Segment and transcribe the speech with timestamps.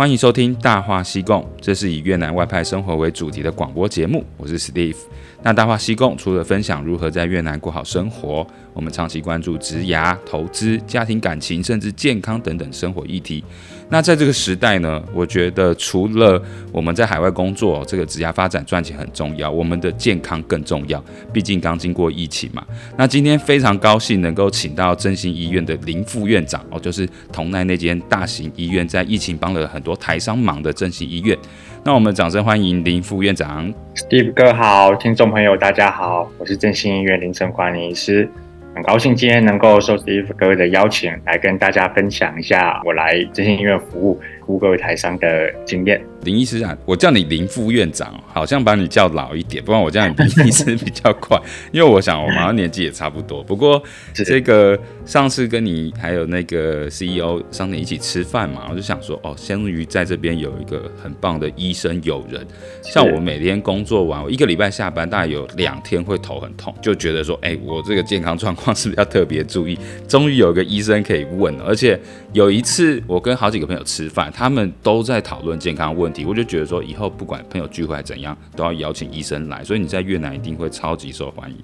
[0.00, 4.24] 欢迎收听《大话西贡》，这是以越南外派生活为主题的广播节目。
[4.38, 4.96] 我是 Steve。
[5.42, 13.44] 那《大话西贡》除了分享如何在越南过好生活，我们长期关注职涯、投资、家庭感情，甚至健康等等生活议题。
[13.90, 16.40] 那在这个时代呢，我觉得除了
[16.72, 21.02] 我们在海外工作，这个职涯发展赚钱很重要，我们的健康更重要。
[21.32, 22.64] 毕竟刚经过疫情嘛。
[22.96, 31.36] 那今天非常高兴能够请到振兴医院的林副院长哦，就是同奈那间大型医院，在疫情帮了很多台商忙的正兴医院。
[31.84, 33.72] 那我们掌声欢迎林副院长。
[33.94, 38.28] Steve 哥好，听众朋友大家好，我是正兴医院临床管理医师。
[38.74, 46.00] 很高兴今天能够受 Steve 哥的邀请，来跟大家分享一下我来正兴医院服务，服务各位台商的经验。
[46.24, 51.40] 林医师啊，我叫你林副院长，好像把你叫老一点，不然我叫你林医师比较快。
[51.72, 53.42] 因为我想我们好像年纪也差不多。
[53.42, 53.82] 不过
[54.14, 62.46] 这个上次跟你还有那个 CEO 商店一起吃饭嘛，我就想说哦，相当于在这边有一个很棒的医生友人。
[62.82, 69.78] 像我每天工作完，我一个礼拜下班大概有两天会头很痛，就觉得说，哎，我这个健康状况是不是要特别注意？
[70.06, 71.98] 终于有个医生可以问了，而且
[72.32, 79.64] 有一次我跟好几个朋友吃饭，他们都在讨论健康问我就觉得说，以后不管朋友聚会怎样，都要邀请医生来。
[79.64, 81.56] 所以你在越南一定会超级受欢迎。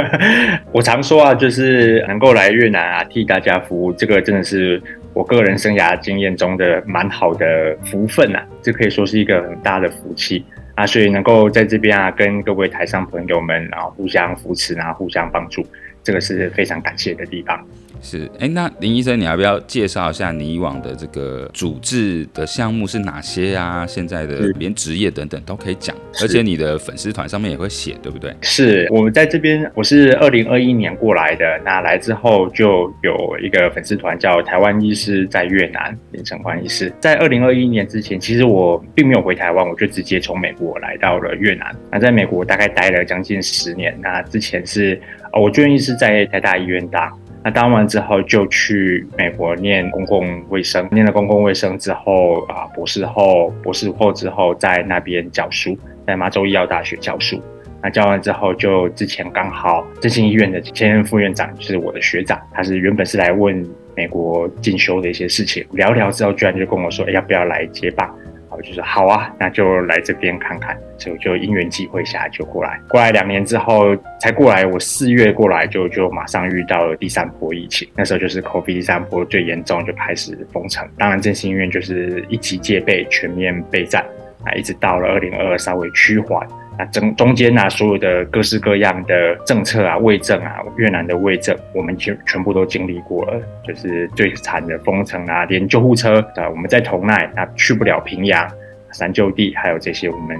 [0.72, 10.86] 我常说啊，就是能够来越南啊，替大家服务，这个真的是我个人生涯经验中的蛮好的福分啊，这可以说是一个很大的福气啊。
[10.86, 15.64] 所以能够在这边啊，跟各位台上朋友们，然后互相扶持啊，互相帮助，
[16.02, 17.64] 这个是非常感谢的地方。
[18.04, 23.86] 是，哎，那林医生，你要不要介绍一下你以往的这个主治的项目是哪些啊？
[23.86, 28.30] 现在的连职业等等都可以讲，而且你的粉丝团上面也会写，对不对？
[28.42, 36.92] 是，我们在这边，我是二零二一年过来的，那来之后就有一个粉丝团叫台湾医师在越南，林承欢医师。
[37.00, 41.74] 在二零二一年之前，其实我并没有回台湾，我就直接从美国来到了越南。
[41.90, 45.00] 那在美国大概待了将近十年，那之前是，
[45.32, 47.10] 我住院医师在台大医院当。
[47.44, 57.38] 那当完之后就去美国念公共卫生，念了公共卫生之后啊，博士后、博士后之后在那边教书，在麻州医药大学教书。
[57.82, 63.62] 那教完之后，就之前刚好振兴医院的前任副院长是我的学长，他是原本是来问
[63.94, 68.13] 美国进修的一些事情，聊聊之后居然就跟我说，哎，要不要来接棒？
[68.56, 72.80] 我就说好啊，那就来这边看看，所以就因缘际会下就过来。
[72.88, 80.88] 过来两年之后才过来，我四月过来就就马上遇到了第三波疫情，那时候就是 COVID 第三波最严重，就开始封城。
[80.96, 84.04] 当然振兴医院就是一级戒备，全面备战
[84.44, 86.46] 啊，一直到了二零二二稍微趋缓。
[86.78, 98.50] 那中中间啊，所有的各式各样的政策啊，卫政啊，越南的卫政，我们全全部都经历过了，就是最惨的封城啊，连救护车啊，我们在同奈啊去不了平阳、
[98.90, 100.36] 三舅地，还有这些我们。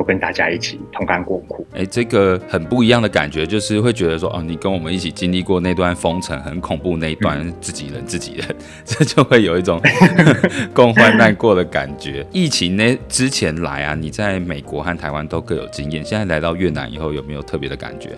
[0.00, 8.46] 都跟大家一起同甘共苦，哎，这个很不一样的感觉，就是会觉得说，哦，你跟我们一起经历过那段封城很恐怖那一段，自己人自己人，
[8.82, 9.78] 这就会有一种
[10.72, 12.26] 共患难过的感觉。
[12.32, 18.12] 疫情呢之前来啊，你在美国和台湾都各有经验，现在来到越南以后，有没有特别的感觉？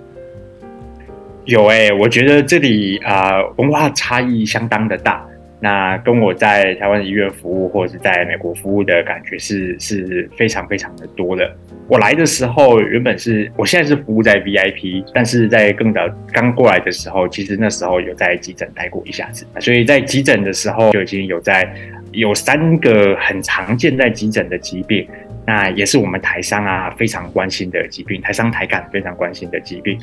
[1.47, 5.27] 有哎、欸，我觉得这里啊、呃，文化差异相当的大。
[5.63, 11.57] 那跟我在台湾医院服务或者是在美国服务的感觉是是非常非常的多的。
[11.87, 16.01] 我来的时候原本是我现在是服务在 VIP，但是在更早
[16.33, 21.73] 刚过来的时候，其实那时候有在急诊待过一下子，所以在急诊的时候就已经有在
[22.11, 25.07] 有三个很常见在急诊的疾病，
[25.47, 29.97] 那也是我们台商啊非常关心的疾病，台商台干非常关心的疾病。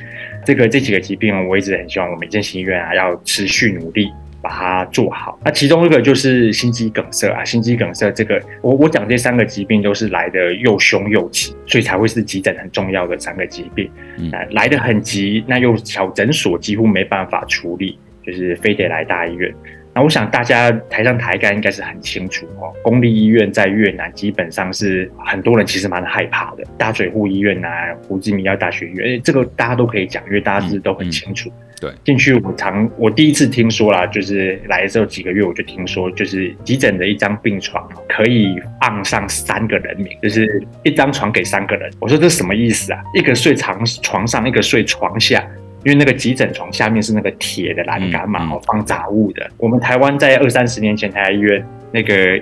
[0.45, 4.09] 这个这几个疾病我一直很希望我们振兴医院啊要持续努力。
[4.41, 5.39] 把它做好。
[5.43, 13.89] 那其中一个就是心肌梗塞啊，心肌梗塞这个，我我讲这三个疾病都是来的又凶又急，所以才会是急诊很重要的三个疾病。
[14.17, 19.53] 嗯，来的很急，那又小诊所几乎没办法处理，就是非得来大医院。
[19.99, 31.49] 那我想大家台上台干应该是很清楚哦，公立医院在越南基本上是很多人其实蛮害怕的，大水户医院啊，胡志明医药大学医院，这个大家都可以讲，因为大家是都很清楚。
[31.49, 41.89] 嗯嗯对，进去我常我第一次听说啦，就是来的时候几个月我就听说，就是急诊的一张病床可以放上三个人名，就是一张床给三个人。
[41.99, 43.01] 我说这什么意思啊？
[43.13, 45.45] 一个睡床床上，一个睡床下，
[45.83, 49.49] 因为那个急诊床下面是那个铁的栏杆嘛，哦，放杂物的。
[49.57, 52.41] 我们台湾在二三十年前台大医院那个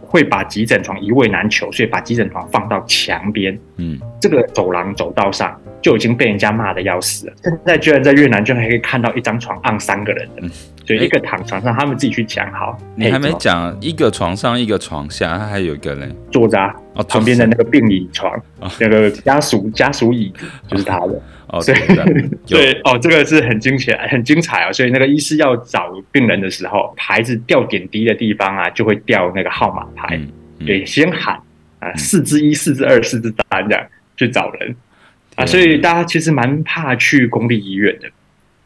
[0.00, 5.58] 会把急诊床一位难求，所以把急诊床放到墙边，嗯，这个走廊走道上。
[5.82, 7.32] 就已经被人家骂的要死了。
[7.42, 10.50] 现在居然在越南，居然还可以看到一张床按三个人的，嗯、
[10.84, 12.76] 所以一个躺床上，他们自己去讲好。
[12.94, 16.58] 你还没讲一个床上一个床下，他还有一个人坐着
[16.92, 18.30] 哦，旁边的那个病椅床，
[18.60, 20.30] 哦、那个家属家属椅
[20.68, 21.06] 就是他的。
[21.06, 21.22] 哦，
[21.64, 21.74] 对
[22.46, 24.72] 对哦，这个是很精彩很精彩啊！
[24.72, 30.28] 所以那个医师要找病人的时候，牌子掉点滴的地方啊，就会掉那个号码牌，嗯
[30.60, 31.34] 嗯、对，先喊
[31.80, 33.84] 啊四之一、四之二、四之三这样
[34.16, 34.76] 去找人。
[35.34, 38.08] 啊，所以大家其实蛮怕去公立医院的。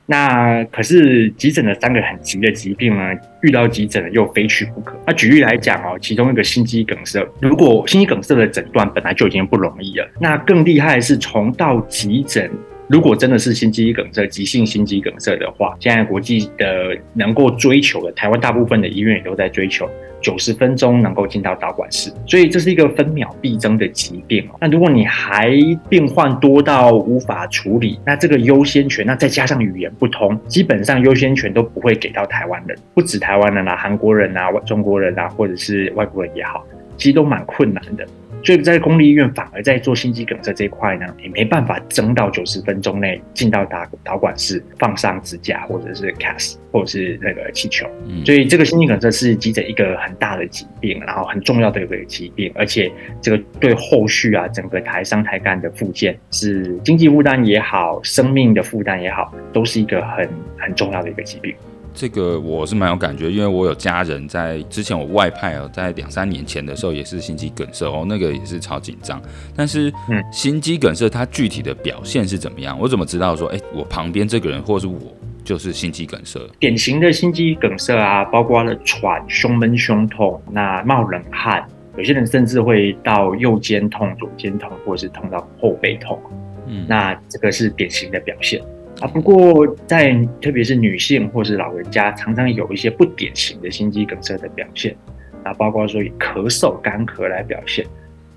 [0.07, 3.03] 那可是急诊的三个很急的疾病呢，
[3.41, 4.95] 遇到急诊又非去不可。
[5.07, 12.51] 那举例来讲哦，其中一个心肌梗塞，如果心肌梗塞的诊断本来就已经不容易了，那更厉害的是从到急诊，
[12.89, 19.89] 如果真的是心肌梗塞、急性心肌梗塞的话，现在国际的能够追求的，台湾大部分的医院也都在追求。
[20.21, 24.57] 九十分钟能够进到导管室，所以这是一个分秒必争的疾病哦。
[24.59, 25.55] 那如果你还
[25.87, 36.65] 病患多到无法处理，那这个优先权，那再加上语言不通，基本上优先权都不会给到台湾人，不止台湾人啦，韩国人啊、中国人啊，或者是外国人也好，
[36.97, 38.07] 其实都蛮困难的。
[38.45, 47.89] 所以在公立医院，反而在做心肌梗塞这一块呢，也没办法争到九十分钟内进到导导管室放上支架，或者是 CAS，或者是那个气球。
[48.07, 52.93] 嗯，所以这个心肌梗塞是急诊一个很大的疾病，然后很重要的一个疾病，而且
[53.23, 61.55] 这个对后续啊整个台伤台干的复健是经济负担也好，生命的负担也好，都是一个很很重要的一个疾病。
[61.95, 69.23] 这个我是蛮有感觉，因为我有家人在之前我外派哦，在两三年前的时候也是心肌梗塞哦，那个也是超紧张。
[69.55, 72.77] 但是，嗯，心肌梗塞它具体的表现是怎么样？
[72.81, 74.99] 我怎么知道说，哎，我旁边这个人或是我
[75.45, 76.41] 就是心肌梗塞？
[76.59, 81.65] 典型的心肌梗塞啊，包括了喘、胸闷、胸痛，那冒冷汗，
[81.97, 86.21] 有些人甚至会到右肩痛、左肩痛，或者是痛到后背痛。
[86.67, 88.61] 嗯，那这个是典型的表现。
[89.07, 94.97] 不过在特别是女性或是老人家，常常有一些不典型的心肌梗塞的表现，
[95.43, 97.85] 啊，包括说以咳嗽、干咳来表现，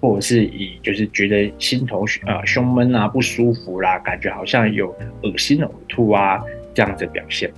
[0.01, 4.89] 或者是以就是觉得心头呃胸闷啊不舒服啦，感觉好像有
[5.23, 6.41] 恶心呕吐啊
[6.73, 7.49] 这样子表现，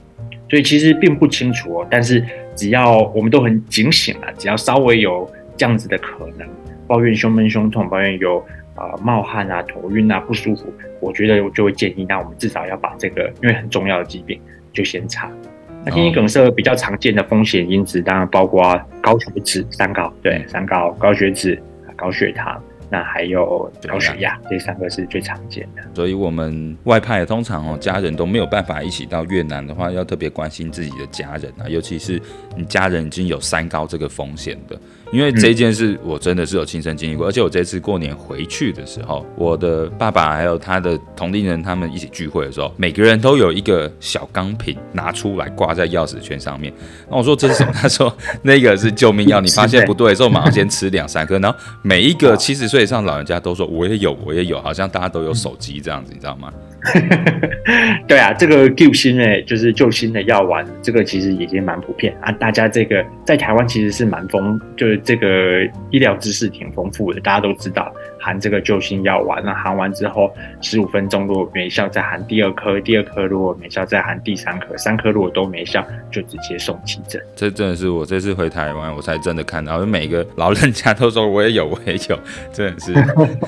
[0.50, 1.88] 所以其实并不清楚哦。
[1.90, 2.24] 但是
[2.56, 6.48] 只要我们都很警醒啊，只要稍微有这样子的可能，
[6.86, 8.46] 抱怨胸闷胸痛，抱怨有。
[8.80, 14.40] 呃，冒汗啊，头晕啊，不舒服，我觉得我就会建议，那我们至少要把这个，因为很重要的疾病，
[14.72, 15.30] 就先查。
[15.86, 21.62] 那心肌梗塞比较常见的风险因子，当然包括高血脂、三高，对，三高，高血脂、
[21.96, 22.62] 高血糖。
[22.92, 25.84] 那还有高血压，这三个是最常见的。
[25.94, 32.20] 所以，我们外派通常哦，家人都没有办法一起到越南的话，要特别关心自己的家人啊，尤其是
[32.58, 34.76] 你家人已经有三高这个风险的。
[35.14, 46.74] 因为这件事我真的是有亲身经历过，而且我这次过年回去的时候，我的爸爸还有他的同龄人他们一起聚会的时候，每个人都有一个小钢瓶拿出来挂在钥匙圈上面。
[47.10, 47.72] 那我说这是什么？
[47.74, 51.40] 他说那个是救命药，你发现不对的时候马上先吃两三颗。
[51.40, 52.90] 然后每一个七十岁以。
[52.90, 56.52] 上老人家都说我也有，我也有，好像大家都有手机这样子，你知道吗？
[58.08, 62.32] 对啊，这个救心诶，就是救心的药丸，这个其实已经蛮普遍啊。
[62.34, 69.44] 大家这个在台湾其实是蛮丰，就是这个医疗知识挺丰富的，大家都知道含这个救心药丸。
[69.44, 70.32] 那含完之后
[70.62, 77.22] 十五分钟如果没效，再含第二颗；第二颗如果没效，再含第三颗；三颗如果都没效，就直接送急诊。
[77.36, 82.18] 这真的是我这次回台湾，我才真的看到，每个老人家都说我也有，我也有，
[82.54, 82.94] 真的是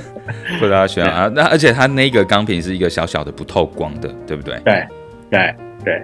[0.59, 1.31] 不知道选啊。
[1.33, 3.21] 那而且他那个钢瓶是一个小小。
[3.21, 4.59] 的不透光的，对不对？
[4.65, 4.83] 对，
[5.29, 5.55] 对，
[5.85, 6.01] 对，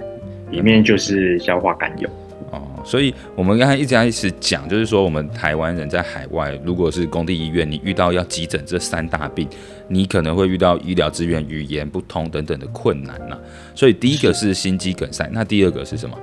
[0.51, 2.07] 里面就是消化甘油
[2.51, 2.61] 哦。
[2.83, 9.47] 所以，我们刚才一直在一直讲，就是说，我们台湾人在海外，如果是公立医院，你遇到要急诊这三大病，
[9.87, 13.37] 你可能会遇到医疗资源、语言不通等等的困难呐。
[13.75, 16.17] 所以，第一个是心肌梗塞，那第二个是什么？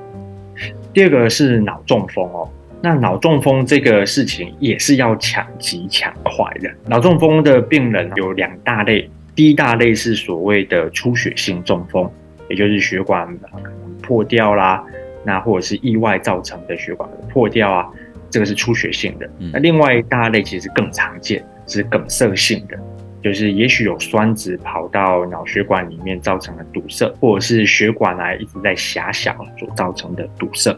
[0.92, 2.48] 第二个是脑中风哦。
[2.80, 6.70] 那脑中风这个事情也是要抢急抢快的。
[6.86, 9.08] 脑中风的病人有两大类。
[9.34, 12.08] 第一大类是所谓的出血性中风，
[12.48, 13.26] 也就是血管
[14.02, 14.84] 破掉啦，
[15.24, 17.90] 那或者是意外造成的血管破掉啊，
[18.30, 19.28] 这个是出血性的。
[19.52, 22.78] 那另外一大类其实更常见是梗塞性的，
[23.22, 30.76] 就是也许有栓子跑到脑血管里面造成的堵塞，或者是血管啊一直在狭小所造成的堵塞。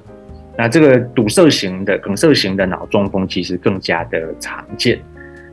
[0.57, 4.99] 那这个堵塞型的梗塞型的脑中风其实更加的常见。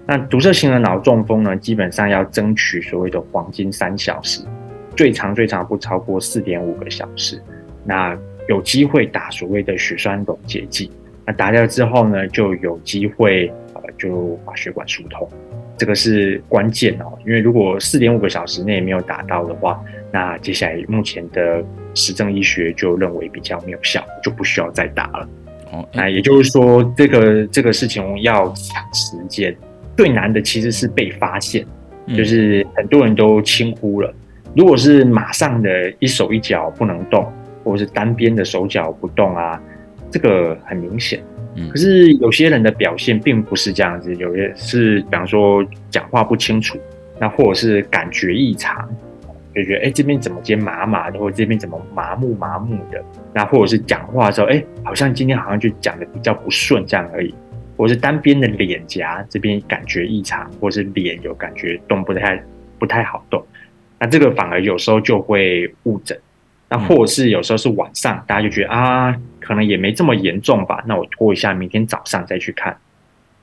[0.05, 4.43] 那堵塞型的脑中风呢，基本上要争取所谓的黄金三小时，
[4.95, 7.41] 最长最长不超过四点五个小时。
[7.85, 10.91] 那有机会打所谓的血栓溶解剂，
[11.25, 15.27] 那打掉之后呢，就有机会呃就把血管疏通。
[15.75, 21.63] 这个是关键哦，因为如果四点五个小时内没有打到的话，那接下来目前的
[21.95, 25.29] 实证医学就认为比较没有效，就不需要再打了。
[25.71, 29.55] 哦，那也就是说，这个这个事情要抢时间，
[29.97, 31.65] 最难的其实是被发现，
[32.15, 34.13] 就是很多人都轻忽了。
[34.55, 37.25] 如果是马上的一手一脚不能动，
[37.63, 39.61] 或者是单边的手脚不动啊，
[40.11, 41.23] 这个很明显。
[41.69, 46.79] 可是有些人的表现并不是这样子，有些是比方说讲话不清楚，
[47.19, 48.89] 那或者是感觉异常，
[49.53, 52.99] 就觉得哎、欸、这边怎么肩麻麻的，或者这边怎么麻木麻木的，
[53.35, 57.31] 那或者是讲话的时候哎、欸、好像今天好像就讲的比较不顺这样而已，
[57.77, 62.43] 或者是单边的脸颊这边感觉异常，或是脸有感觉动不太
[62.79, 63.45] 不太好动，
[63.99, 66.19] 那这个反而有时候就会误诊。
[66.73, 72.75] 那或者是有时候是晚上，大家就觉得啊，可能也没这么严重吧，那我拖一下，明天早上再去看。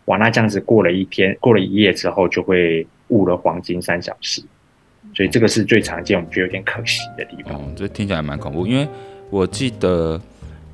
[0.07, 4.43] 哇，那这样子过了一天，过了一夜之后，就会误了黄金三小时。
[5.15, 7.55] 所以这个是最常见，我们觉得有点可惜的地方。
[7.55, 8.89] 嗯，这听起来蛮恐怖，因为
[9.31, 10.21] 我记得。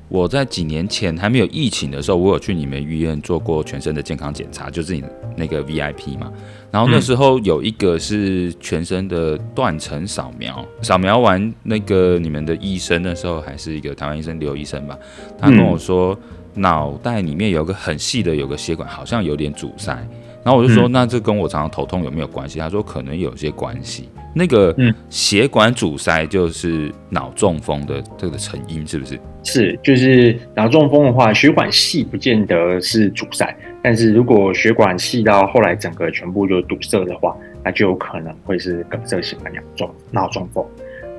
[0.09, 5.03] 我在几年前还没有疫情的时候，我有去你们医院做过全身的健康检查，就是你
[5.35, 6.31] 那个 VIP 嘛。
[6.71, 14.97] 然后那时候有一个是全身的断层扫描，扫描完那个你们的医生那时候还是一个台湾医生刘医生吧，
[15.37, 16.17] 他跟我说
[16.53, 20.07] 脑袋里面有个很细的有个血管，好像有点阻塞。
[20.47, 22.57] 然后我就说，那这跟我常常头痛有没有关系？
[22.57, 24.07] 他说可能有些关系。
[24.33, 24.73] 那个
[25.09, 29.19] 血管阻塞就是脑中风的这个成因，是不是？
[29.43, 40.65] 是，就是脑中风的话，血管细不见得是阻塞，但是如果血管细到后来整个全部就堵塞的话，那就有可能会是梗塞型的脑中脑中风。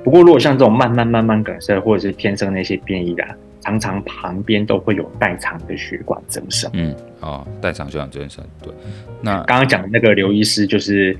[0.03, 3.23] 不过如果像这种慢慢慢慢梗塞，或者是天生那些变异的，
[3.61, 6.69] 常常旁边都会有代偿的血管增生。
[6.73, 8.73] 嗯，哦，代偿血管增生，对。
[9.21, 11.17] 那刚刚讲的那个刘医师就是。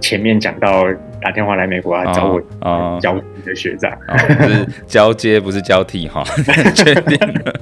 [0.00, 0.84] 前面讲到
[1.22, 3.90] 打电话来美国啊，找我交替的学长，
[4.46, 6.22] 是交接不是交替哈，
[6.74, 7.52] 确定了。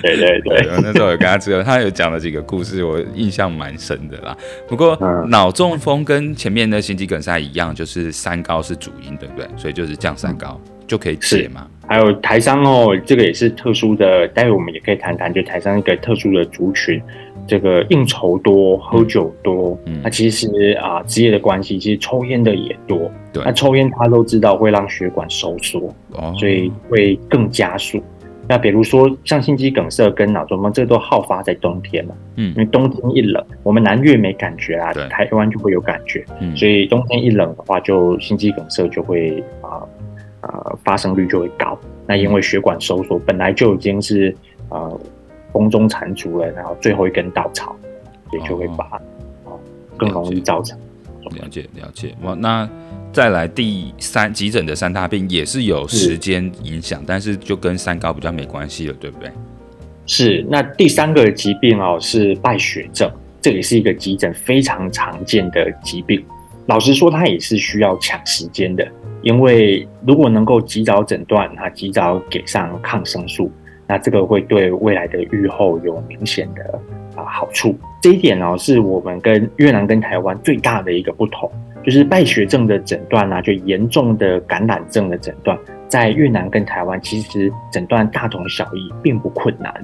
[0.00, 4.34] 对对对，对，那时候有跟他知道，他有讲了几个故事，我印象蛮深的啦。
[4.66, 4.96] 不过
[5.26, 9.46] 脑中风跟前面的心肌梗塞一样，就是三高是主因，对不对？
[9.58, 10.58] 所以就是降三高。
[10.64, 11.68] 嗯就可以解嘛？
[11.86, 17.00] 还有台商哦，这个也是特殊的，待会我们也可以谈谈，就台商一个特殊的族群，
[17.46, 23.10] 这个应酬多、喝酒多，那、嗯啊、其实啊职业的关系，其实抽烟的也多。
[23.32, 28.02] 对，那抽烟他都知道会让血管收缩，哦、所以会更加速。
[28.46, 39.80] 那比如说像心肌梗塞跟脑中风，这个都好发在冬天嘛，嗯，因为冬天一冷，我们南越没感觉啊，台湾就会有感觉，嗯，所以冬天一冷的话，就心肌梗塞就会啊。
[39.80, 39.88] 呃，
[40.84, 41.78] 发生率就会高。
[42.06, 44.34] 那因为血管收缩，本来就已经是
[44.70, 45.00] 呃
[45.52, 47.76] 风中残烛了，然后最后一根稻草，
[48.32, 48.84] 也就会把
[49.44, 49.58] 哦
[49.96, 50.78] 更容易造成。
[51.36, 52.14] 了解了解。
[52.22, 52.66] 哇，那
[53.12, 59.30] 再来第三急诊的三大病也是有时间影响，但是就跟三高比较没关系了，对不对？
[60.06, 60.46] 是。
[60.48, 63.10] 那第三个疾病哦是败血症，
[63.42, 66.24] 这也是一个急诊非常常见的疾病。
[66.68, 68.86] 老实说，它也是需要抢时间的。
[69.22, 73.50] 因为如果能够及早诊断，那及早给上抗生素，
[73.86, 76.78] 那这个会对未来的预后有明显的
[77.16, 77.74] 啊好处。
[78.02, 81.50] 这一点呢，是我们跟越南跟台湾最大的一个不同，
[81.82, 85.58] 就是败血症的诊断呢，就严重的感染症的诊断，
[85.88, 89.74] 在越南跟台湾其实诊断大同小异，并不困难。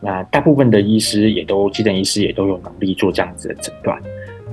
[0.00, 4.00] 那大部分的医师也都，急诊医师也都有能力做这样子的诊断。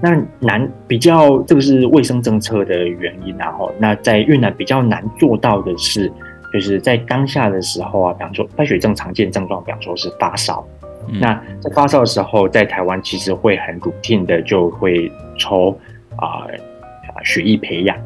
[0.01, 6.11] 那难比较，这个是卫生政策的原因，然后那在越南比较难做到的是，
[6.53, 10.65] 就是在当下的时候啊，比方说败血症常见症状，比方说是发烧，
[11.07, 15.71] 嗯、那在发烧的时候，在台湾其实会很 routine 的就会抽
[16.17, 17.97] 啊啊血液培养，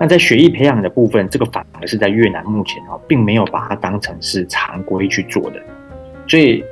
[0.00, 5.60] 那在血液培养的部分，这个反而是在越南目前啊，并没有把它当成是常规去做的，
[6.26, 6.64] 所以。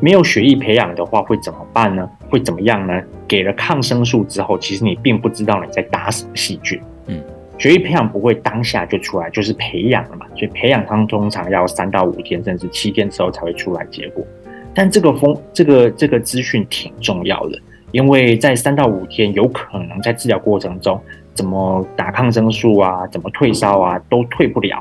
[0.00, 2.06] 没有血液培养的话会怎么办呢？
[2.28, 3.00] 会怎么样呢？
[3.34, 6.80] 给了抗生素之后，其实你并不知道你在打什么细菌。
[7.08, 7.20] 嗯，
[7.58, 10.24] 血液培养不会当下就出来，就是培养了嘛。
[10.36, 14.24] 所以培养它通常要三到五天，甚至七天之后才会出来结果。
[14.72, 17.58] 但这个风，这个这个资讯挺重要的，
[17.90, 21.00] 因为在三到五天，有可能在治疗过程中，
[21.34, 24.80] 怎么打抗生素啊，怎么退烧啊，都退不了。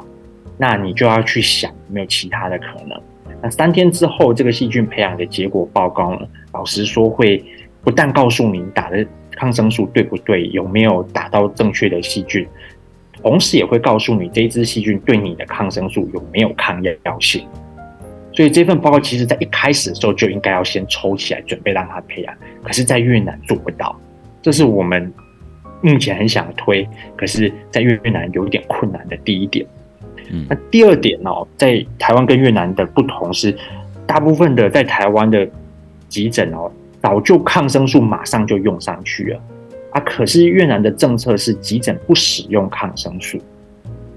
[0.59, 3.01] 那你就要去想有没有其他的可能。
[3.41, 7.43] 那三天之后，这个细菌培养的结果报告呢，老实说，会
[7.83, 12.47] 不但告诉你打的抗生素对不对，有没有打到正确的细菌，
[13.21, 17.45] 同时也会告诉你这一支细菌对你的抗生素有没有抗药性。
[18.31, 23.95] 所以这份报告其实在一开始的时候就应该要先抽起来准备让他培养，可是，在越南做不到，
[24.41, 25.13] 这是我们
[25.81, 29.63] 目前很想推，可是在越南有点困难的第一点。
[30.31, 33.55] 嗯，那第二点哦，在台湾跟越南的不同是，
[34.07, 35.47] 大部分的在台湾的
[36.07, 36.71] 急诊哦，
[37.03, 39.41] 早就抗生素马上就用上去了
[39.91, 43.37] 啊，可是越南的政策是急诊不使用抗生素，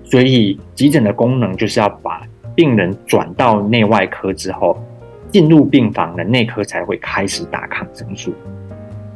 [0.04, 2.22] 所以急诊的功能就是要把
[2.54, 4.80] 病人转到内外科之后，
[5.32, 8.32] 进入病房的内科才会开始打抗生素。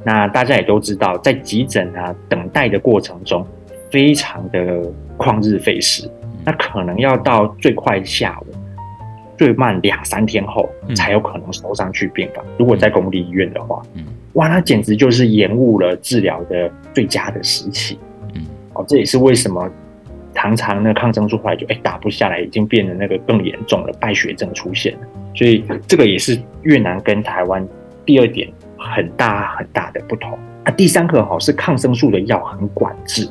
[0.04, 3.46] 那大家也都知道，在急诊啊等待的过程中，
[3.90, 4.82] 非常的
[5.16, 6.10] 旷日费时。
[6.44, 8.46] 那可能要到最快下午，
[9.40, 12.44] 最慢两三天后才有可能收上去病房。
[12.58, 14.04] 如果在公立医院的话，嗯
[14.34, 17.98] 哇，那简直就是延误了治疗的最佳的时期。
[18.34, 18.44] 嗯
[18.74, 19.66] 哦，这也是为什么
[20.34, 25.00] 常常那抗生素后来就哎打不下来，已经变得那个更严重了，败血症出现了。
[25.34, 27.66] 所以这个也是越南跟台湾
[28.04, 30.38] 第二点很大很大的不同。
[30.64, 33.26] 啊，第三个哈是抗生素的药很管制。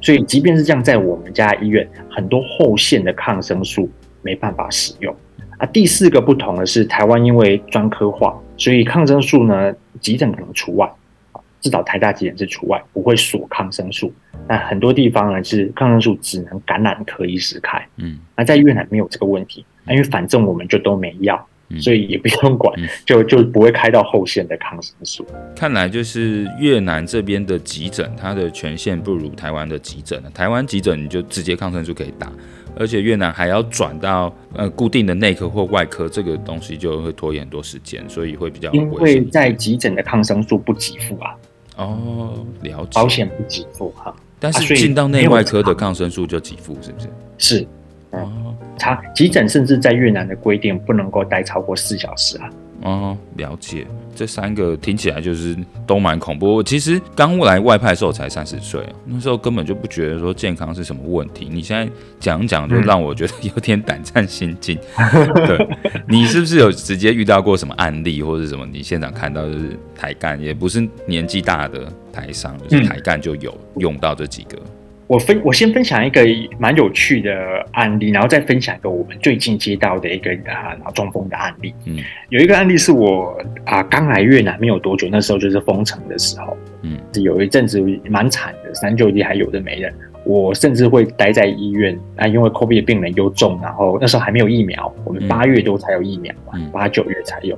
[0.00, 3.90] 所以，即便是这样，在我们家医院，很多后线的抗生素
[4.22, 5.12] 没办法使用
[5.58, 5.66] 啊。
[5.66, 10.90] 第四个不同的是，台湾因为专科化，所以抗生素呢，急诊可能除外
[11.32, 14.12] 啊，至少台大急诊是除外，不会锁抗生素。
[14.48, 17.86] 那很多地方呢，是抗生素只能感染科医师开。
[17.96, 21.46] 嗯，那在越南没有这个问题，因为反正我们就都没药。
[21.80, 25.26] 所以也不用管，嗯、就就不会开到后线的抗生素。
[25.56, 30.22] 看来就是越南这边的急诊，它的权限不如台湾的急诊。
[30.32, 32.30] 台湾急诊你就直接抗生素可以打，
[32.76, 38.70] 而且越南还要转到呃固定的内科或外科，这个东西就会拖延很多时间，所以会比较。
[38.72, 41.34] 因为在急诊的抗生素不给付啊。
[41.76, 42.90] 哦，了解。
[42.94, 47.08] 保险不给付哈，但是进到内外科的抗生素就给付，是不是？
[47.38, 47.66] 是。
[48.12, 52.48] 哦，他急诊甚至在越南的规定不能够待超过四小时啊。
[52.82, 55.56] 哦，了解，这三个听起来就是
[55.86, 56.56] 都蛮恐怖。
[56.56, 61.48] 我其实刚来外派的时候才三十岁，那时候根本就不觉得说健康是什么问题。
[61.50, 61.90] 你现在
[62.20, 64.78] 讲讲，就让我觉得有点胆战心惊。
[64.96, 65.68] 嗯、 对，
[66.06, 68.66] 你是不是有直接遇到过什么案例，或者什么？
[68.66, 74.58] 你现场看到就是台干，也不是年纪大的台商，就是台干就有用到这几个。
[75.06, 76.20] 我分我先分享一个
[76.58, 77.32] 蛮有趣的
[77.72, 81.72] 案例，然后再分享一个我们最近接到的一个啊脑中风的案例。
[81.84, 89.92] 嗯，有一个案例是我啊刚来越南没有多久，那时候就是封城的时候，嗯，有一阵子蛮惨的，三就医还有的没的。
[90.24, 97.56] 我甚至会待在医院啊，因为 COVID 的病人又重，然后那时候还没有疫苗，我们八月多才有疫苗嘛，八九月才有，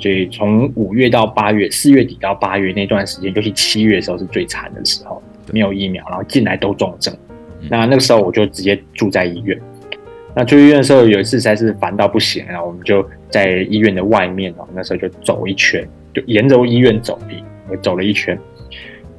[0.00, 5.22] 所以从五月到八月，四月底到八月那段时间，尤其七月的时候是最惨的时候。
[5.52, 7.14] 没有疫苗，然后进来都重症，
[7.70, 9.58] 那那个时候我就直接住在医院。
[10.34, 15.84] 那住医院的时候，有一次实在是烦到不行，然后我们就在医院的外面哦，那时候就走一圈，
[16.14, 17.18] 就沿着医院走，
[17.68, 18.38] 我走了一圈，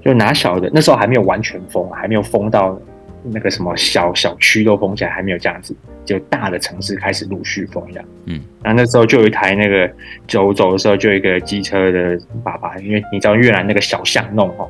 [0.01, 2.79] 就哪晓得那时候还没有完全封，还没有封到
[3.23, 8.05] 那个什么小小区都封起来，还没有这样子，就大的城市开始陆续封这样。
[8.25, 9.91] 嗯，然后那时候就有一台那个
[10.25, 14.69] 走走的时候，就有一个机车的爸爸，因为你知道越南那个小巷弄哦。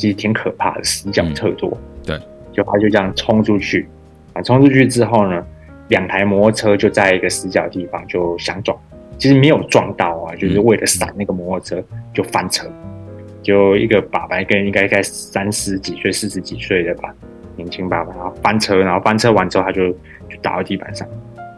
[0.00, 1.68] 其实挺可怕的，死角特多。
[1.72, 2.20] 嗯、对，
[2.52, 3.86] 就他就这样冲出去，
[4.32, 5.44] 啊，冲出去之后呢，
[5.88, 8.74] 两台摩托车就在一个死角的地方就相撞，
[9.18, 11.84] 其实没有撞到啊，就是为了闪那个摩托车
[12.14, 12.66] 就翻车，
[13.42, 17.14] 就一个爸爸跟应该在三十几岁、四十几岁的吧，
[17.56, 21.06] 年轻爸爸，然后翻车，然后翻车完之后他就就倒到地板上，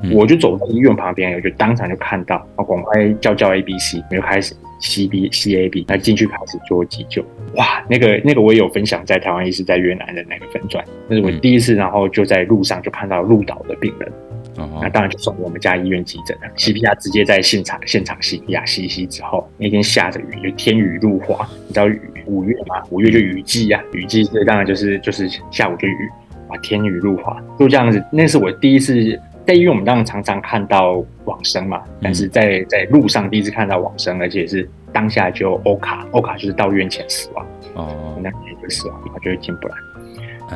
[0.03, 4.53] 嗯、我就走到医院旁边，我就当场就看到，我赶快叫叫 A B C，我就开始。
[4.83, 14.13] C B C A B，那进去开始做急救，哇，那个那个我也有分享在台湾医师在越南的那个分转，那是我第一次，然后就在路上就看到路倒的病人，
[14.59, 26.09] 嗯、那当然就送我们家医院急诊了，C P R 直接在现场现场 C P R 吸吸之后，那天下着雨，就天雨路滑，你知道雨五月嘛，五月就雨季呀、啊，雨季所以当然就是就是下午就雨，
[26.49, 29.19] 哇，天雨路滑，就这样子，那是我第一次。
[29.45, 39.75] 在医院，我们当然常常看到往生嘛，但是在在路上第一次看到往生，而且是当下就欧卡，欧卡就是到院前死亡哦，那也就死亡，他就会进不来，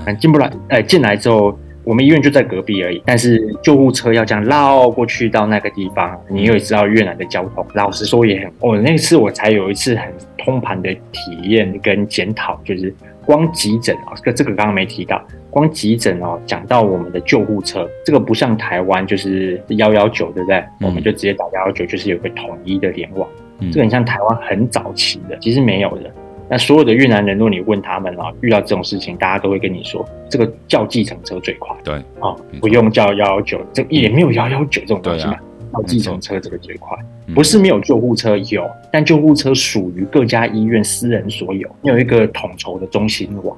[0.06, 15.22] 嗯，进不来，呃，进来之后，我们医院就在隔壁而已，但是救护车要这样绕过去到那个地方，你也知道越南的交通，老实说也很，哦，那次我才有一次很通盘的体验跟检讨，就是光急诊啊，这个这个刚刚没提到。
[15.56, 20.58] 光急诊哦，讲到我们的救护车，这个不像台湾，就是幺幺九，对不对？
[20.58, 23.26] 嗯、我们就直接打幺幺九，就是有个统一的联网。
[23.60, 26.12] 嗯、这个很像台湾很早期的，其实没有的。
[26.50, 31.74] 那所有的越南人，如果你问他们啊，遇到这种事情，大家都会跟你说，这个叫计程车最快。
[31.82, 35.38] 对，哦，不用叫幺幺九，这也没有幺幺九这种东西嘛。
[35.72, 36.94] 叫计程车这个最快。
[37.34, 43.56] 不是没有救护车，有，但救护车属于各家医院私人所有，没有一个统筹的中心网。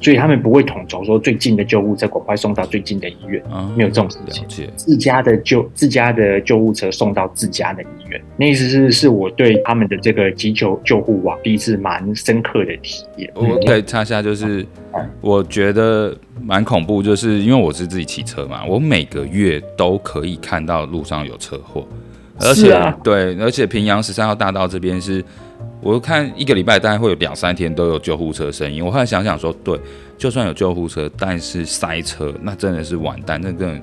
[0.00, 4.68] 所以他们不会统筹说最近的救护车赶快送到最近的医院，啊、没有这种事情。
[4.74, 13.30] 自家的救自家的救护车送到自家的医院，那意思是是我对他们的这个急救救护网第一次蛮深刻的体验。
[13.34, 14.64] 我可以插下，就是
[15.20, 21.86] 我觉得蛮恐怖，就是因为我是自己骑车嘛，我每个月都可以看到路上有车祸，
[22.38, 25.22] 而且、啊、对，而且平阳十三号大道这边是。
[25.82, 28.84] 我看一个礼拜大概会有两三天都有救护车声音。
[28.84, 29.78] 我后来想想说，对，
[30.18, 33.40] 就算有救护车，但是塞车那真的是完蛋。
[33.40, 33.80] 那个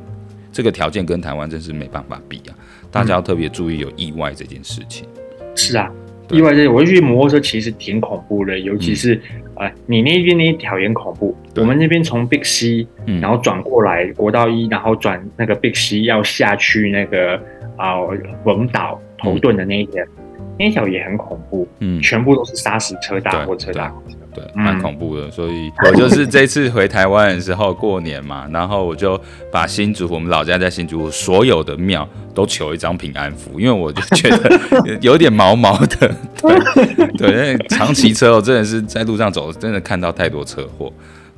[0.51, 2.53] 这个条件跟台湾真是没办法比啊！
[2.91, 5.07] 大家要特别注意有意外这件事情。
[5.55, 5.91] 是啊，
[6.29, 9.21] 意外这件，我就觉得摩托车其实挺恐怖的，尤其是、嗯
[9.55, 11.35] 呃、你那边那一条也恐怖。
[11.55, 12.87] 我们那边从 Big C，
[13.19, 17.41] 然后转过来国道一，然后转那个 Big C 要下去那个
[17.75, 17.99] 啊
[18.45, 20.03] 文岛头盾的那一条。
[20.03, 20.16] 嗯
[20.57, 25.29] 那条也很恐怖，嗯，全部都是砂石车大货车大货车，对，蛮、嗯、恐怖的。
[25.29, 29.19] 所以我就是这次回台湾的时候过年嘛，然后我就
[29.51, 34.59] 把新竹我们老家在新竹所有的庙都求一张平安符，因为我就觉得
[35.01, 40.91] 有点毛毛的， 对，对，因为长骑车我真的是在路上走，真的看到太多车祸。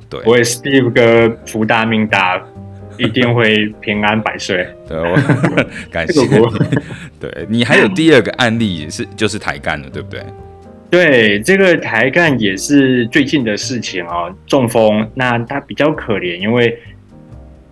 [0.08, 2.42] 对，我也 Steve 哥福大命大。
[3.00, 4.66] 一定会平安百岁。
[4.86, 5.16] 对，我
[5.90, 6.20] 感谢。
[7.18, 10.22] 对，你还有第二个案例也是，就是台干的，对不对？
[10.90, 14.34] 对，这个台干也是最近的事情哦。
[14.46, 16.78] 中风，那他比较可怜，因为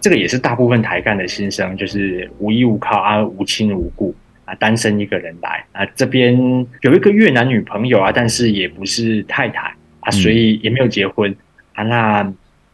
[0.00, 4.14] 这个也是大部分台干的心声，就是无依无靠啊，无亲无故
[4.44, 5.84] 啊，单身一个人来啊。
[5.96, 6.36] 这边
[6.82, 11.34] 有一个越南女朋友啊，但是也不是太太啊，所以也没有结婚
[11.74, 11.82] 啊。
[11.84, 12.32] 那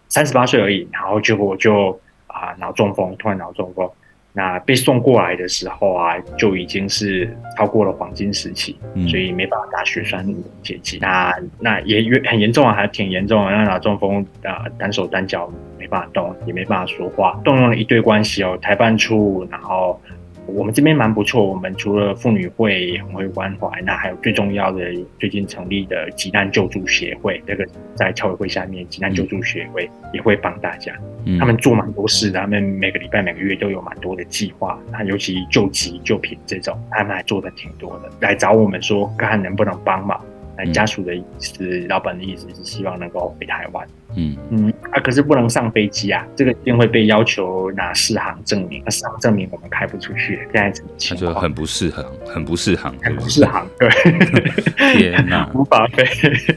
[0.09, 2.01] 三十八岁而已，然后结果就。
[2.45, 3.91] 啊，脑中风，突然脑中风，
[4.33, 10.27] 那被送过来的时候啊，就已经是超过了黄金时期，嗯、所以没办法打血栓
[10.63, 10.99] 解剂。
[11.01, 13.51] 那那也很严重啊，还挺严重的。
[13.51, 20.01] 那脑中风啊，单手单脚没办法动，也没办法说话，动用了一堆关系哦，台办处，然后。
[20.47, 40.21] 我们这边蛮不错，我们除了妇女会也很会关怀，那还有最重要的最近成立的急难救助协会，这个在侨委会下面，急难救助协会也会帮大家，嗯、他们做蛮多事的，他们每个礼拜每个月都有蛮多的计划，那尤其救急救贫这种，他们还做的挺多的，来找我们说看能不能帮忙。
[40.57, 43.87] 那家属的意思，嗯、老板的意思是希望能够回台湾。
[44.17, 48.81] 嗯嗯，啊，可是不能上飞机啊，这个一定会被要求拿适航证明。
[48.85, 51.33] 那适航证明我们开不出去，现在怎么情况？
[51.33, 53.67] 他就很不适合，很不适航，很不适航。
[53.77, 53.89] 对，
[54.95, 56.05] 天哪， 无法飞，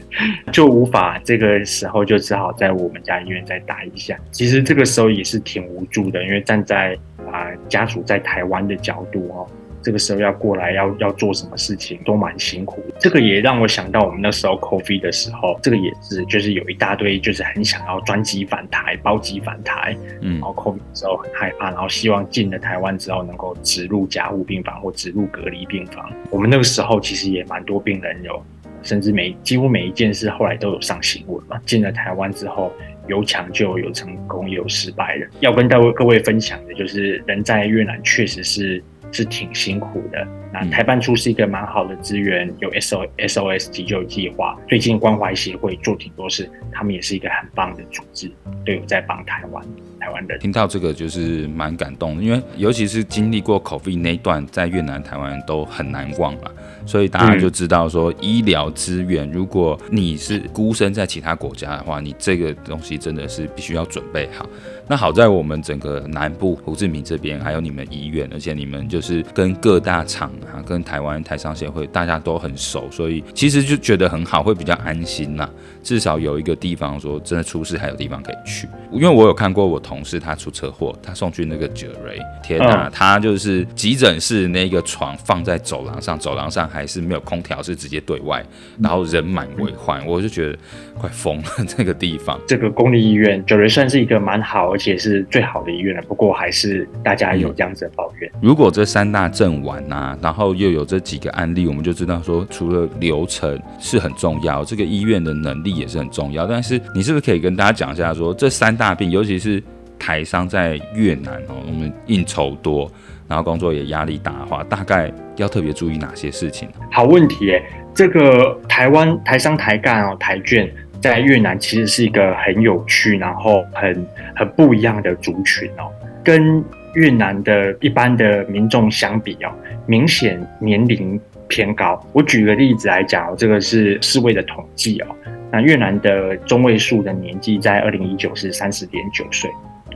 [0.52, 1.18] 就无法。
[1.24, 4.16] 这个时候就只好在我们家医院再待一下。
[4.30, 6.96] 其实这个时候也是挺无助的，因为站在
[7.32, 9.48] 啊、呃、家属在台湾的角度哦。
[9.82, 26.10] 这个时候要过来要要做什么事情都蛮辛苦，这个也让我想到我们那时候 COVID 的时候，这个也是就是有一大堆就是很想要专机返台、包机返台，嗯，然后 COVID 的时候很害怕，然后希望进了台湾之后能够植入加护病房或植入隔离病房。
[26.30, 28.44] 我们那个时候其实也蛮多病人有，
[28.82, 31.58] 甚至每几乎每一件事后来都有上新闻嘛。
[31.64, 32.72] 进了台湾之后
[33.06, 35.26] 有抢救、有成功、也有失败的。
[35.40, 38.82] 要跟各位各位分享的就是，人在越南确实是。
[39.12, 40.26] 是挺辛苦的。
[40.52, 44.58] 那台办处是一个蛮好的资源，有 S O S O S 急救计划。
[44.66, 48.30] 最近关怀协会做挺多事，他们也是一个很棒的组织，
[48.64, 49.62] 都有在帮台湾
[50.00, 50.38] 台湾人。
[50.38, 56.50] 听到这个就是蛮感动的，因为尤其是经历过 COVID 那一段，在越南、台湾都很难忘了。
[56.86, 64.48] 所以大家就知道说，医疗资源，如果你是孤身在其他国家的话，你这个东西真的是必须要准备好。
[64.90, 75.48] 那好在我们整个南部胡志明这边还有你们医院，而且你们就是跟各大厂啊，跟台湾台商协会大家都很熟，所以其实就觉得很好，会比较安心呐。
[75.82, 78.68] 至少有一个地方说真的出事还有地方可以去。
[78.92, 88.44] 因为我有看过我同事他出车祸，他送去那个九瑞，天哪，他就是急诊室那个床放在走廊上，走廊上还是没有空调，是直接对外，
[88.80, 90.58] 然后人满为患，我就觉得
[90.98, 92.38] 快疯了 这个地方。
[92.46, 94.68] 这个公立医院九瑞算是一个蛮好。
[94.68, 98.30] 而且是最好的医院了，不过还是大家有这样子的抱怨。
[98.42, 106.46] 如果这三大阵完呐，然后又有这几个案例，我们就知道说，除了流程是很重要，这个医院的能力也是很重要。
[106.46, 109.62] 但是你是不是可以跟大家讲一下说，这三大病，尤其是
[109.98, 112.90] 台商在越南哦，我们应酬多，
[113.26, 116.68] 然后工作也压力大的话，大概要特别注意哪些事情？
[116.92, 117.62] 好问题哎，
[117.94, 120.68] 这个台湾台商台干哦，台眷。
[121.00, 125.88] 在越南其实是一个很有趣，然后很很不一样的族群哦。
[126.22, 126.62] 跟
[126.98, 129.52] 越南的一般的民众相比哦，
[129.86, 132.04] 明显年龄偏高。
[132.12, 135.06] 我举个例子来讲，这个是世卫的统计哦。
[135.52, 139.48] 那越南的中位数的年纪在二零一九是三十点九岁。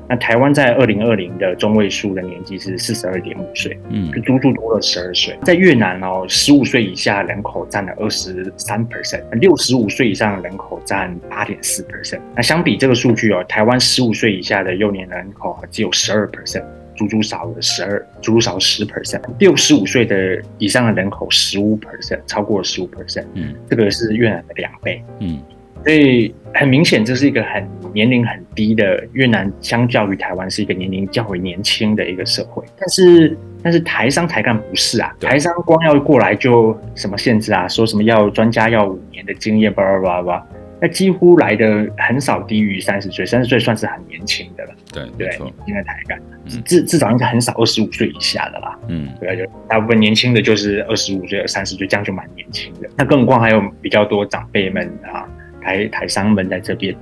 [0.09, 5.37] 那台湾在二零二零的中位数的年纪是四十二点五岁，嗯，就足足多了十二岁。
[5.43, 12.21] 在越南哦，十五岁以下人口占了二十三 percent，六十五岁以上的人口占八点四 percent。
[12.37, 16.65] 那相比这个数据哦，台湾十五岁以下的幼年人口只有十二 percent，
[16.97, 19.23] 足足少了十二，足足少十 percent。
[19.39, 25.41] 六十五岁的以上的人口十五 percent，超过了十五 percent，嗯，这个是越南的两倍，嗯。
[25.85, 32.63] 所以很明显，这是一个很年龄很低的越南，相较于台湾是一个年龄较为年轻的一个社会。
[32.79, 40.47] 但是，但是台商台干不是啊，台商光要过来就什么限制啊，说什么要专家要五年的经验，叭叭叭叭，
[40.83, 44.75] 那几乎来的很少低于三十岁，三十岁算是很年轻的了。
[44.93, 46.21] 对对，年轻的台干，
[46.65, 48.77] 至至少应该很少二十五岁以下的啦。
[48.89, 52.91] 嗯，对，就大部分年轻的就是二十五岁、三十岁，这样就蛮年轻的。
[52.99, 55.25] 那更何况还有比较多长辈们啊。
[55.65, 56.93] 台台商们在这边，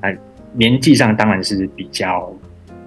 [0.00, 0.10] 啊，
[0.54, 2.34] 年纪上当然是比较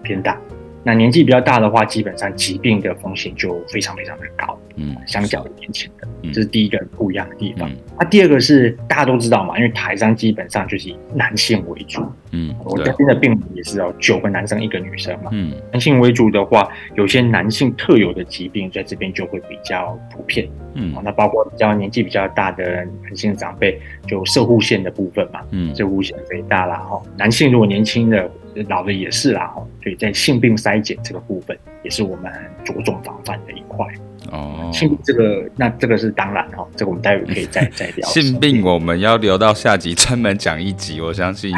[0.01, 0.35] 偏大。
[0.83, 4.57] 那年纪比较大的话，基本上疾病的风险就非常非常的高。
[4.75, 7.69] 嗯，相较于年轻的，嗯、这是第一个不一样的地方。
[7.69, 12.01] 那、嗯啊、第二个是大家都知道嘛，因为台商基本上就是以男性为主。
[12.31, 15.31] 嗯，我这边的病人也是哦，九个男生一个女生嘛。
[15.33, 16.65] 嗯，男性为主的话，
[16.95, 20.47] 有些男性特有的疾病在这边就会比较普遍。
[20.75, 25.41] 嗯，那包括比较年纪比较大的男性长辈，就射护腺的部分嘛。
[25.51, 28.31] 嗯，射护腺肥大啦，哈，男性如果年轻的。
[28.67, 32.31] 老的也是啦，哈，所以在性病筛检这个部分，也是我们
[32.63, 33.85] 着重防范的一块。
[34.31, 38.07] 哦，性病这个，那这个是当然哈，这个我们待会可以再 再聊。
[38.09, 41.51] 性病我们要留到下集专门讲一集，我相信，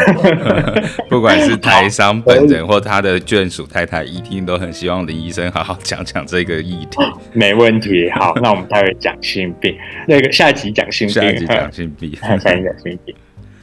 [1.09, 6.97] 不管是台商本人或他的眷属太太，一定都很希望林医生好好讲讲这个议题。
[7.33, 9.75] 没问题，好，那我们待会讲性病，
[10.07, 13.15] 那个下集讲性病，下集讲性病，下集讲性病。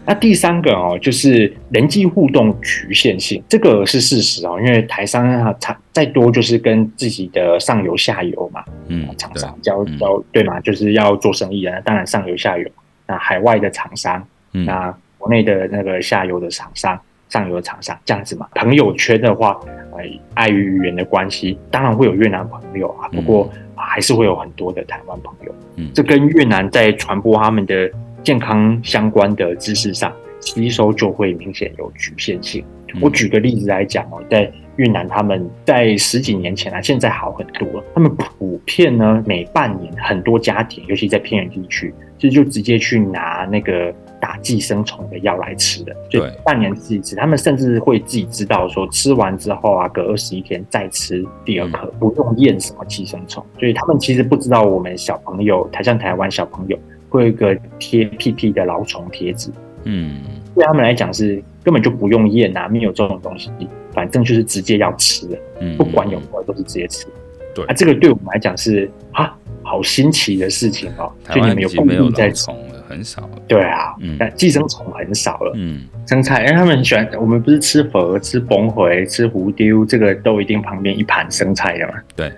[0.09, 4.59] 那第三个哦，就是人际互动局限性，这个是事实哦。
[4.59, 5.55] 因为台商啊，
[5.93, 11.79] 再多就是跟自己的上游、下游嘛，嗯，厂商交交对嘛，就是要做生意啊。
[11.85, 12.67] 当然上游、下游，
[13.07, 18.49] 那海外的厂商，那国内的那个下游的厂商、上游的厂商这样子嘛。
[18.55, 19.61] 朋友圈的话，
[19.93, 19.99] 呃，
[20.33, 25.55] 碍于语言的关系，当然会有越南朋友啊，不过还是会有很多的台湾朋友。
[25.77, 27.91] 嗯，这跟越南在传播他们的。
[28.29, 32.63] 健康相关的知识上吸收就会明显有局限性。
[33.01, 37.85] 我举个例子来讲哦，在越南，他们在十几年前啊，现在好很多了。
[37.95, 45.97] 他们普遍呢，每半年很多家庭，尤其在偏远地区，其实就直接去拿那个打寄生虫的药来吃的。
[46.11, 53.43] 对，半年吃一次，他们甚至会自己知道说，吃完之后啊，隔二十一天再吃第二颗，不用验什么寄生虫。
[53.59, 56.79] 所以他们其实不知道我们小朋友，台像台湾小朋友。
[57.09, 59.51] 会有一个贴屁屁的老虫贴纸，
[59.85, 60.21] 嗯，
[60.55, 63.51] 对他们来讲是根本就不用验啊，没有这种东西，
[63.93, 67.07] 反正就是直接要吃的，嗯，不管有没有都是直接吃。
[67.55, 71.11] 对啊，这个对我们来讲是啊，好新奇的事情哦。
[71.25, 73.31] 台湾已经没有蛲虫了，很少了。
[73.49, 75.53] 对啊，嗯，但寄生虫很少了。
[75.57, 81.95] 嗯，生菜，因为他们很喜欢，我们不是吃粉、吃崩回、吃胡丢，这个都一定旁边一盘生菜的嘛。
[82.15, 82.31] 对，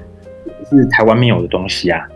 [0.70, 2.08] 是台湾没有的东西啊。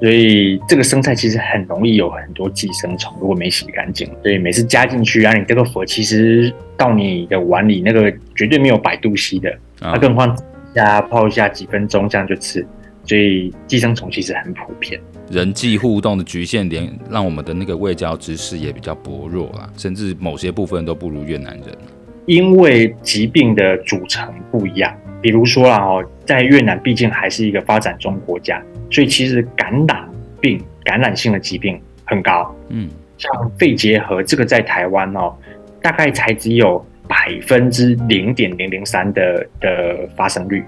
[0.00, 4.06] 所以这个生菜其实很容易有很多寄生虫，如果没洗干净。
[4.22, 12.66] 所以每次加进去啊，你这个粉其实到你的碗里，那个绝对没有百度吸的，它更换一下泡一下几分钟这样就吃。
[13.04, 15.00] 所以寄生虫其实很普遍。
[15.30, 21.78] 人际互动的局限点，让我们的那个外交知识也比较薄弱啦，甚至某些部分都不如越南人。
[22.26, 28.62] 因为疾病的组成不一样，比如说啊，哦，在越南毕竟还是一个发展中国家。
[28.90, 30.08] 所以其实感染
[30.40, 35.34] 病、感染性的疾病很高，嗯，像肺结核这个在台湾哦，
[35.82, 40.64] 大概才只有百分之零点零零三的的发生率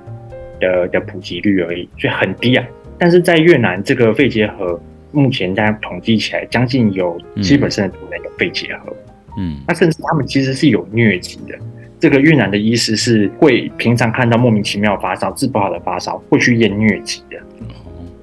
[0.58, 2.64] 的的普及率而已，所以很低啊。
[2.98, 4.80] 但是在越南，这个肺结核
[5.12, 9.07] 目前大家统计起来，将近有七 percent 的人有肺结核，嗯，
[9.66, 11.58] 那甚至他们其实是有疟疾的。
[12.00, 17.36] 这个越南的医师是会平常看到莫名其妙发烧、治不好的发烧，会去验疟疾的。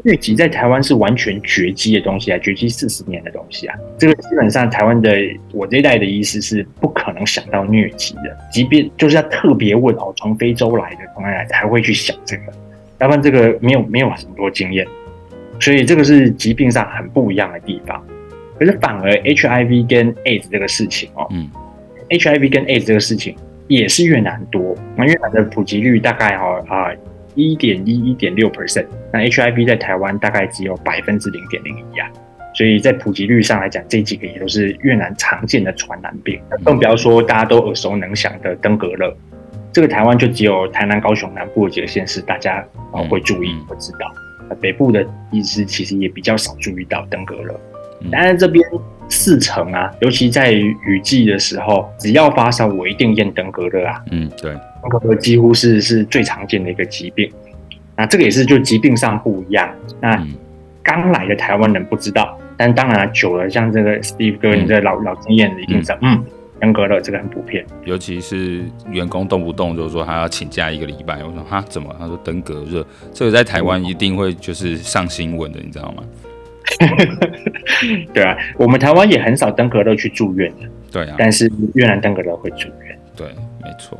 [0.03, 5.11] 疟疾在台湾是完全绝迹的东西啊，绝迹四十年的东西啊，这个基本上台湾的
[5.51, 12.53] 我这一代的医师是不可能想到疟疾的，即便就是要特别问哦，从非洲来的从哪来才会去想这个，
[12.99, 14.85] 要不然这个没有没有很多经验，
[15.59, 18.01] 所以这个是疾病上很不一样的地方。
[18.59, 21.49] 可是反而 HIV 跟 AIDS 这个事情哦，嗯
[22.09, 23.35] ，HIV 跟 AIDS 这个事情
[23.67, 26.91] 也是越南多，那越南的普及率大概哈啊。
[27.37, 32.09] 一点一、一点六 percent，那 HIV 在台湾大概只有百分之零点零一啊。
[32.53, 39.13] 所以在普及率上来讲，这几个也都是越南常见的传染病，更不要说大家都耳熟能详的登革热。
[39.73, 44.09] 这个台湾就只有台南、高雄南部的几个县市，大家啊会注意、会知道。
[44.61, 47.59] 北部的医师其实也比较少注意到登革热。
[48.11, 48.63] 当然这边
[49.09, 54.03] 四成啊，尤其在雨季的时候，只要发烧，我一定验登革热啊。
[54.11, 57.31] 嗯，对，登革热几乎是是最常见的一个疾病。
[57.95, 59.69] 那这个也是就疾病上不一样。
[60.01, 60.21] 那
[60.83, 62.37] 刚来的台湾人不知道。
[62.57, 66.23] 但当然久了，像这个 Steve 哥，你这老、嗯、老经验的一定知道，嗯，
[66.57, 71.93] 登革热这个很普遍，尤其是员工动不动就说他要请假一个礼拜，我说哈怎么？
[71.99, 76.03] 他说登革热，这个在台湾一定会就是上新闻的，你知道吗？
[78.13, 83.27] 对啊，我们台湾也很少登革热去住院的，对啊，但是越南登革热会住院，对，
[83.63, 83.97] 没错，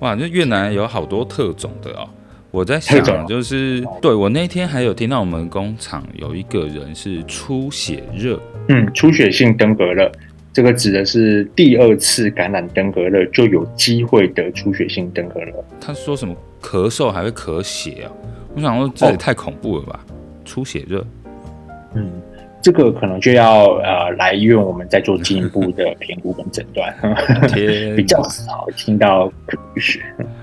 [0.00, 2.08] 哇，那越南有好多特种的哦。
[2.50, 10.12] 我在想，就是对我那天还有听到我们工厂有一个人是出血热，嗯，出血性登革热，
[10.52, 15.52] 这个指的是第二次感染登革热就有机会得出血性登革热。
[15.80, 18.12] 他说什么咳嗽还会咳血啊？
[18.54, 20.12] 我想说这也太恐怖了吧，哦、
[20.44, 21.02] 出血热，
[21.94, 22.10] 嗯。
[22.64, 26.94] 这个可能就要呃来医院，我们再做进一步的评估跟诊断。
[27.50, 29.32] 天比较少听到。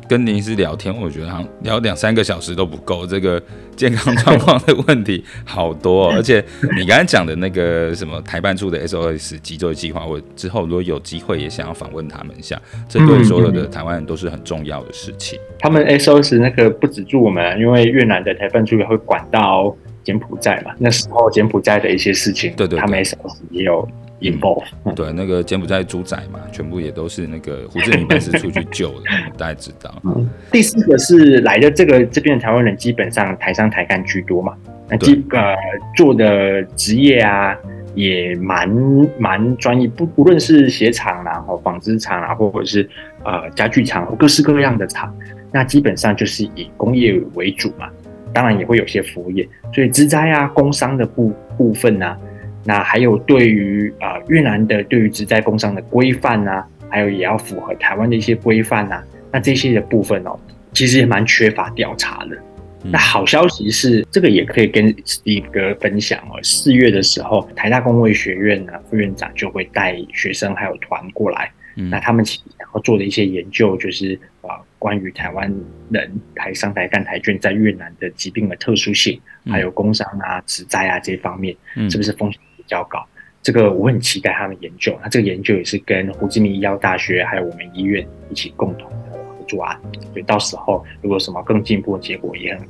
[0.06, 3.08] 跟林医师聊天，我觉得好像聊两三个小时都不够。
[3.08, 3.42] 这个
[3.78, 6.44] 健康状况的问题好多，哦，而且
[6.76, 12.62] 你刚才讲的那个什么台办处的 SOS 急救计划，我之后如果有机会也想要访问他们一下。
[12.90, 15.40] 这对所有的台湾人都是很重要的事情。
[15.60, 19.74] 他们 SOS 那个不止住我们，因为越南的台办处也会管到。
[20.04, 23.04] 柬埔寨嘛，那时候柬埔寨的一些事情，对对，对，他们
[23.52, 23.88] 也有
[24.22, 24.96] involve、嗯。
[24.96, 29.04] 对，那个柬埔寨猪仔嘛，全部也都是那个胡志明办事处去救的，
[29.38, 29.94] 大家知道。
[30.04, 34.56] 嗯、第四个是来的这个这边的台湾人，基本上台商台干居多嘛，
[34.90, 35.56] 那基呃
[35.96, 37.56] 做的职业啊
[37.96, 38.70] 也蛮
[39.18, 42.90] 蛮专业，不不论是鞋厂啦、或纺织厂啊，或者是
[43.24, 45.14] 呃家具厂，各式各样的厂，
[45.52, 47.90] 那基本上就是以工业为主嘛。
[48.34, 52.18] 当然也会有些服务业，所以职灾啊、工伤的部部分啊，
[52.64, 60.38] 那还有对于啊、呃、越南的对于职灾工伤的规范啊，还有也要符合台湾的一些规范啊，那这些的部分哦，
[60.74, 62.38] 其实也蛮缺乏调查的。
[62.82, 66.40] 那好消息是，这个也可以跟 Steve 哥分享哦。
[66.42, 74.54] 四月的时候，台大工卫学院呢副院长就会带学生还有团过来，嗯、那他们其实然后做的一些研究就是啊。
[74.54, 75.54] 呃关于台湾
[75.90, 81.54] 人台商台干台眷在越南的疾病的特殊性，嗯、还有工伤啊、职灾啊这方面，
[81.90, 83.06] 是不是风险比较高？
[83.14, 84.98] 嗯、这个我很期待他们研究。
[85.04, 89.78] 那这个研究也是跟胡志明医药大学还有我们医院一起共同的合作案。
[90.14, 92.66] 所以到时候如果有什么更进一步的结果，也很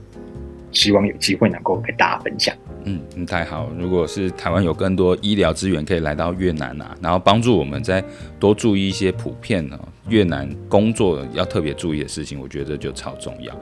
[0.72, 2.58] 希望有机会能够跟大家分享。
[2.86, 3.70] 嗯，嗯，太好。
[3.78, 8.04] 如果是台湾有更多医疗资源可以来到越南啊，然后帮助我们再
[8.40, 9.88] 多注意一些普遍呢、啊。
[10.10, 13.54] 越南工作要特别注意的事情，我觉得就超重要。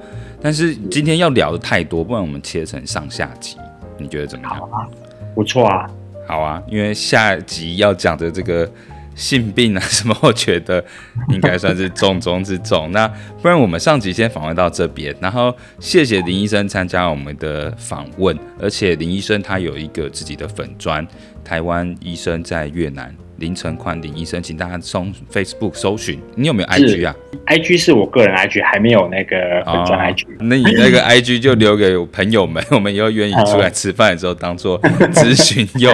[0.42, 3.58] 但是今天要聊的太多，不然我们切成上下集，
[3.98, 4.56] 你觉得怎么样？
[4.58, 4.88] 好啊，
[5.36, 5.90] 不错啊，
[6.26, 8.72] 好啊，因为下集要讲的这个
[9.18, 10.82] 性病啊什么，我觉得
[11.30, 12.90] 应该算是重中之重。
[12.94, 13.06] 那
[13.42, 21.06] 不然我们上集先访问到这边，然后谢谢林医生参加我们的访问，而且林医生他有一个自己的粉砖，
[21.44, 23.14] 台湾医生在越南。
[23.38, 26.20] 林晨宽林医生，请大家从 Facebook 搜寻。
[26.36, 27.16] 你有没有 IG 啊
[27.48, 30.26] ？IG 是我个人 IG，还没有那个粉专 IG。
[30.26, 30.28] 哦。
[30.40, 35.94] 那你那个 IG 就留给朋友们， 我们以后愿意出来吃饭的时候当做咨询用。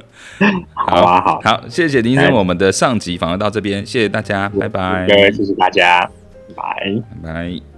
[0.74, 2.32] 好啊，好，好，谢谢林医生。
[2.32, 5.06] 我们的上集访问到这边，谢谢大家，拜拜。
[5.32, 6.00] 谢谢大家，
[6.54, 7.02] 拜拜。
[7.22, 7.77] 拜拜。